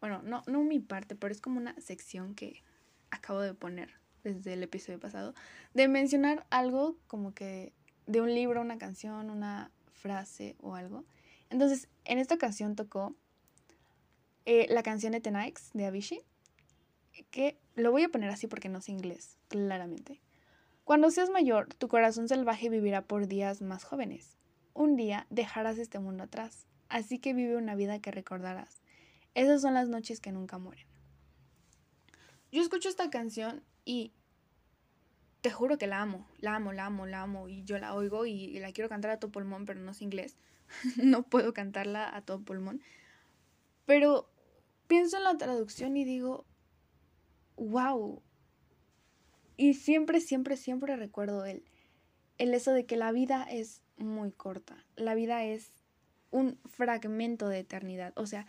[0.00, 2.62] Bueno, no, no mi parte, pero es como una sección que
[3.10, 3.94] acabo de poner
[4.24, 5.34] desde el episodio pasado,
[5.74, 7.72] de mencionar algo como que
[8.06, 11.04] de un libro, una canción, una frase o algo.
[11.50, 13.14] Entonces, en esta ocasión tocó
[14.44, 15.32] eh, la canción de The
[15.74, 16.20] de Avicii
[17.30, 20.20] que lo voy a poner así porque no sé inglés, claramente.
[20.84, 24.36] Cuando seas mayor, tu corazón salvaje vivirá por días más jóvenes.
[24.74, 28.82] Un día dejarás este mundo atrás, así que vive una vida que recordarás.
[29.34, 30.86] Esas son las noches que nunca mueren.
[32.50, 34.12] Yo escucho esta canción y
[35.40, 38.26] te juro que la amo, la amo, la amo, la amo y yo la oigo
[38.26, 40.36] y, la quiero cantar a todo pulmón, pero no sé inglés.
[40.96, 42.82] no puedo cantarla a todo pulmón.
[43.86, 44.28] Pero
[44.86, 46.44] pienso en la traducción y digo,
[47.62, 48.22] wow.
[49.56, 51.64] Y siempre, siempre, siempre recuerdo el,
[52.38, 54.84] el eso de que la vida es muy corta.
[54.96, 55.72] La vida es
[56.30, 58.12] un fragmento de eternidad.
[58.16, 58.46] O sea,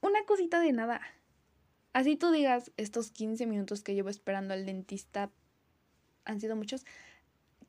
[0.00, 1.00] una cosita de nada.
[1.92, 5.30] Así tú digas, estos 15 minutos que llevo esperando al dentista
[6.24, 6.84] han sido muchos.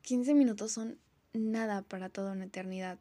[0.02, 1.00] 15 minutos son
[1.34, 3.00] nada para toda una eternidad.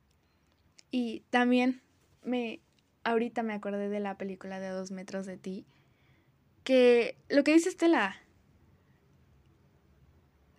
[0.91, 1.83] Y también
[2.23, 2.61] me
[3.05, 5.67] ahorita me acordé de la película de dos metros de ti
[6.69, 8.21] que lo que dice Estela,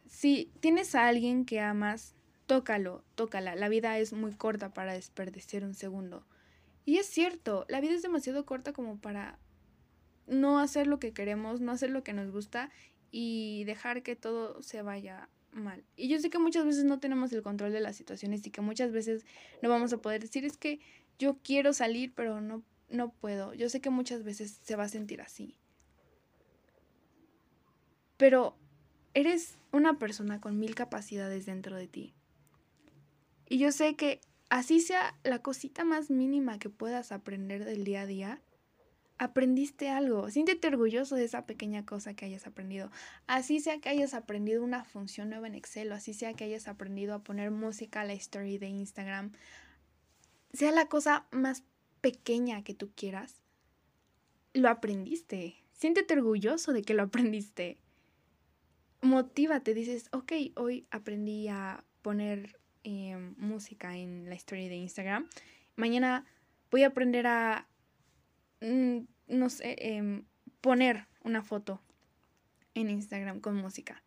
[0.07, 2.15] si tienes a alguien que amas,
[2.47, 3.53] tócalo, tócala.
[3.53, 6.25] La vida es muy corta para desperdiciar un segundo.
[6.83, 9.37] Y es cierto, la vida es demasiado corta como para
[10.25, 12.71] no hacer lo que queremos, no hacer lo que nos gusta
[13.11, 15.83] y dejar que todo se vaya mal.
[15.95, 18.61] Y yo sé que muchas veces no tenemos el control de las situaciones y que
[18.61, 19.27] muchas veces
[19.61, 20.79] no vamos a poder decir es que
[21.19, 23.53] yo quiero salir pero no, no puedo.
[23.53, 25.59] Yo sé que muchas veces se va a sentir así
[28.19, 28.57] pero
[29.13, 32.13] eres una persona con mil capacidades dentro de ti.
[33.47, 38.01] Y yo sé que así sea la cosita más mínima que puedas aprender del día
[38.01, 38.41] a día,
[39.19, 40.29] aprendiste algo.
[40.29, 42.91] Siéntete orgulloso de esa pequeña cosa que hayas aprendido.
[43.25, 46.67] Así sea que hayas aprendido una función nueva en Excel, o así sea que hayas
[46.67, 49.31] aprendido a poner música a la story de Instagram,
[50.51, 51.63] sea la cosa más
[52.01, 53.39] pequeña que tú quieras,
[54.53, 55.55] lo aprendiste.
[55.71, 57.77] Siéntete orgulloso de que lo aprendiste
[59.01, 65.27] motívate, dices, ok, hoy aprendí a poner em, música en la historia de Instagram.
[65.75, 66.25] Mañana
[66.71, 67.67] voy a aprender a,
[68.61, 70.25] mm, no sé, em,
[70.61, 71.81] poner una foto
[72.73, 74.03] en Instagram con música.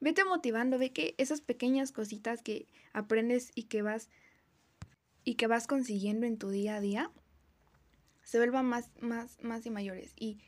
[0.00, 4.08] Vete motivando, ve que esas pequeñas cositas que aprendes y que vas
[5.24, 7.10] y que vas consiguiendo en tu día a día
[8.22, 10.12] se vuelvan más, más, más y mayores.
[10.16, 10.38] Y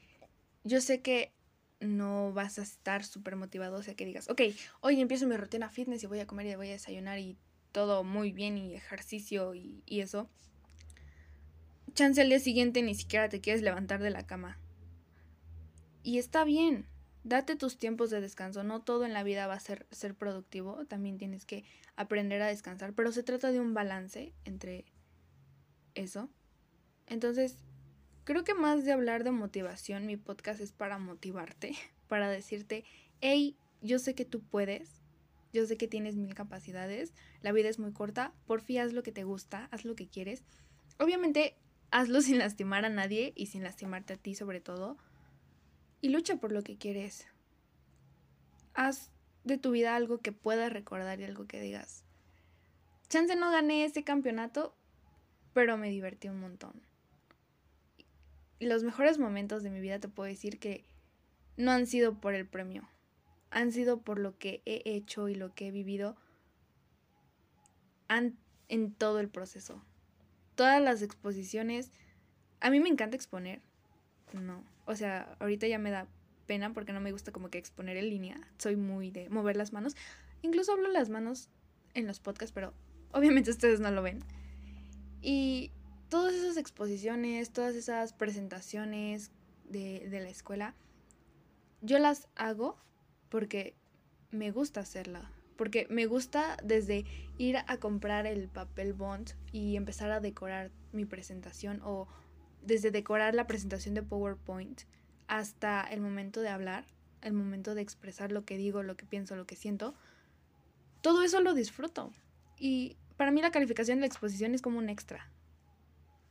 [0.64, 1.32] yo sé que
[1.80, 4.42] no vas a estar súper motivado, o sea, que digas, ok,
[4.80, 7.36] hoy empiezo mi rutina fitness y voy a comer y voy a desayunar y
[7.72, 10.28] todo muy bien y ejercicio y, y eso.
[11.94, 14.58] Chance al día siguiente ni siquiera te quieres levantar de la cama.
[16.02, 16.86] Y está bien,
[17.24, 20.86] date tus tiempos de descanso, no todo en la vida va a ser, ser productivo,
[20.86, 21.64] también tienes que
[21.96, 24.86] aprender a descansar, pero se trata de un balance entre
[25.94, 26.30] eso.
[27.06, 27.56] Entonces,
[28.24, 31.74] Creo que más de hablar de motivación, mi podcast es para motivarte,
[32.08, 32.84] para decirte,
[33.20, 35.00] hey, yo sé que tú puedes,
[35.52, 39.02] yo sé que tienes mil capacidades, la vida es muy corta, por fin haz lo
[39.02, 40.44] que te gusta, haz lo que quieres.
[40.98, 41.56] Obviamente,
[41.90, 44.96] hazlo sin lastimar a nadie y sin lastimarte a ti sobre todo.
[46.02, 47.26] Y lucha por lo que quieres.
[48.74, 49.10] Haz
[49.44, 52.04] de tu vida algo que puedas recordar y algo que digas.
[53.08, 54.74] Chance no gané ese campeonato,
[55.52, 56.89] pero me divertí un montón.
[58.60, 60.84] Los mejores momentos de mi vida te puedo decir que
[61.56, 62.88] no han sido por el premio,
[63.50, 66.16] han sido por lo que he hecho y lo que he vivido
[68.68, 69.82] en todo el proceso.
[70.54, 71.90] Todas las exposiciones,
[72.60, 73.60] a mí me encanta exponer,
[74.32, 76.06] no, o sea, ahorita ya me da
[76.46, 79.72] pena porque no me gusta como que exponer en línea, soy muy de mover las
[79.72, 79.96] manos,
[80.42, 81.48] incluso hablo las manos
[81.94, 82.74] en los podcasts, pero
[83.12, 84.20] obviamente ustedes no lo ven.
[85.22, 85.70] Y
[86.10, 89.30] todas esas exposiciones, todas esas presentaciones
[89.68, 90.74] de, de la escuela,
[91.80, 92.76] yo las hago
[93.30, 93.74] porque
[94.30, 95.30] me gusta hacerla.
[95.56, 97.04] Porque me gusta desde
[97.38, 102.08] ir a comprar el papel bond y empezar a decorar mi presentación o
[102.62, 104.82] desde decorar la presentación de PowerPoint
[105.28, 106.84] hasta el momento de hablar,
[107.22, 109.94] el momento de expresar lo que digo, lo que pienso, lo que siento.
[111.02, 112.10] Todo eso lo disfruto.
[112.58, 115.30] Y para mí la calificación de la exposición es como un extra.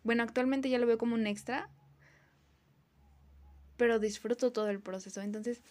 [0.04, 1.70] Bueno, actualmente ya lo veo como un extra,
[3.78, 5.22] pero disfruto todo el proceso.
[5.22, 5.62] Entonces,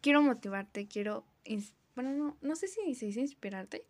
[0.00, 1.24] quiero motivarte, quiero,
[1.94, 3.86] bueno, no, no sé si se dice inspirarte,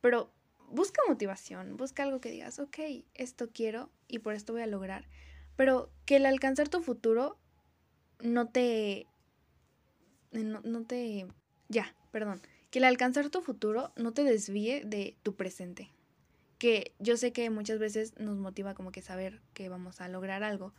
[0.00, 0.32] pero
[0.70, 2.78] busca motivación, busca algo que digas, ok,
[3.14, 5.06] esto quiero y por esto voy a lograr.
[5.56, 7.38] Pero que el alcanzar tu futuro
[8.20, 9.06] no te...
[10.32, 11.26] No, no te...
[11.68, 12.40] Ya, perdón.
[12.70, 15.90] Que el alcanzar tu futuro no te desvíe de tu presente.
[16.60, 20.44] Que yo sé que muchas veces nos motiva como que saber que vamos a lograr
[20.44, 20.72] algo,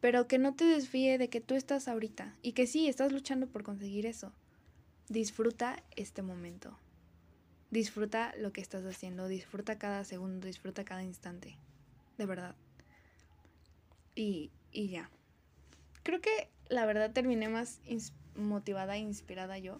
[0.00, 3.46] pero que no te desvíe de que tú estás ahorita y que sí, estás luchando
[3.46, 4.32] por conseguir eso.
[5.08, 6.76] Disfruta este momento.
[7.70, 11.56] Disfruta lo que estás haciendo, disfruta cada segundo, disfruta cada instante.
[12.18, 12.54] De verdad.
[14.14, 15.08] Y, y ya.
[16.02, 17.80] Creo que la verdad terminé más
[18.34, 19.78] motivada e inspirada yo.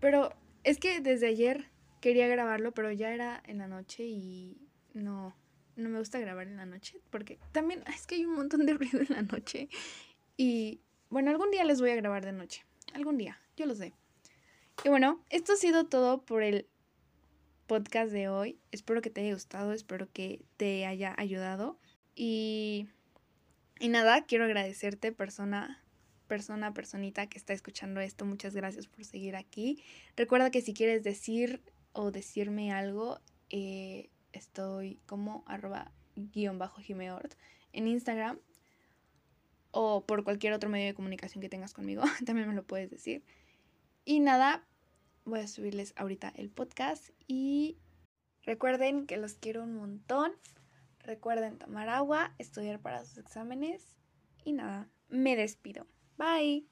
[0.00, 0.32] Pero
[0.64, 1.73] es que desde ayer
[2.04, 4.58] quería grabarlo, pero ya era en la noche y
[4.92, 5.34] no,
[5.74, 8.74] no me gusta grabar en la noche porque también es que hay un montón de
[8.78, 9.70] ruido en la noche
[10.36, 13.94] y bueno, algún día les voy a grabar de noche, algún día, yo lo sé.
[14.84, 16.66] Y bueno, esto ha sido todo por el
[17.66, 18.58] podcast de hoy.
[18.70, 21.78] Espero que te haya gustado, espero que te haya ayudado
[22.14, 22.86] y
[23.80, 25.82] y nada, quiero agradecerte persona
[26.26, 29.82] persona, personita que está escuchando esto, muchas gracias por seguir aquí.
[30.16, 31.62] Recuerda que si quieres decir
[31.94, 37.34] o decirme algo, eh, estoy como arroba guion bajo Jimeort
[37.72, 38.38] en Instagram
[39.70, 43.24] o por cualquier otro medio de comunicación que tengas conmigo, también me lo puedes decir.
[44.04, 44.64] Y nada,
[45.24, 47.78] voy a subirles ahorita el podcast y
[48.42, 50.32] recuerden que los quiero un montón.
[51.00, 53.94] Recuerden tomar agua, estudiar para sus exámenes
[54.44, 55.86] y nada, me despido.
[56.16, 56.66] Bye.